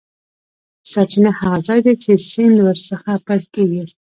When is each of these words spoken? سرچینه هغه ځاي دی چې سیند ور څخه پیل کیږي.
سرچینه 0.91 1.31
هغه 1.39 1.57
ځاي 1.67 1.79
دی 1.85 1.93
چې 2.03 2.11
سیند 2.29 2.57
ور 2.65 2.77
څخه 2.89 3.11
پیل 3.25 3.43
کیږي. 3.55 3.83